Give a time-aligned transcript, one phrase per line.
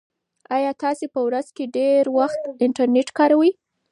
[0.55, 3.51] ایا تاسي په ورځ کې ډېر وخت انټرنيټ کاروئ؟